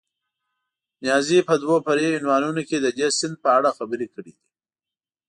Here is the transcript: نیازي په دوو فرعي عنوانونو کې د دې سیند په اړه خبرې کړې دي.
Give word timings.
نیازي 1.03 1.39
په 1.47 1.53
دوو 1.61 1.75
فرعي 1.85 2.11
عنوانونو 2.19 2.61
کې 2.69 2.77
د 2.79 2.87
دې 2.97 3.07
سیند 3.17 3.35
په 3.43 3.49
اړه 3.57 3.69
خبرې 3.77 4.07
کړې 4.13 4.31
دي. 4.35 4.43